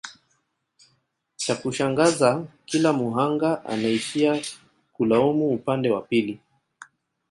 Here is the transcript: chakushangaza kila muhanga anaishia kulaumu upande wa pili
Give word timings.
chakushangaza 1.37 2.47
kila 2.65 2.93
muhanga 2.93 3.65
anaishia 3.65 4.41
kulaumu 4.93 5.47
upande 5.49 5.89
wa 5.89 6.01
pili 6.01 6.39